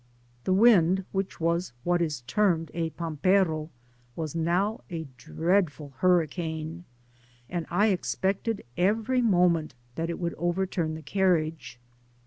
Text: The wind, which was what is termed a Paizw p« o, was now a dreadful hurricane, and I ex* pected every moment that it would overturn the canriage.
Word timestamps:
The 0.45 0.53
wind, 0.53 1.05
which 1.11 1.39
was 1.39 1.73
what 1.83 2.01
is 2.01 2.21
termed 2.21 2.71
a 2.73 2.89
Paizw 2.89 3.21
p« 3.21 3.37
o, 3.51 3.69
was 4.15 4.33
now 4.33 4.81
a 4.89 5.05
dreadful 5.15 5.93
hurricane, 5.97 6.85
and 7.47 7.67
I 7.69 7.91
ex* 7.91 8.17
pected 8.19 8.61
every 8.77 9.21
moment 9.21 9.75
that 9.93 10.09
it 10.09 10.17
would 10.17 10.33
overturn 10.39 10.95
the 10.95 11.03
canriage. 11.03 11.77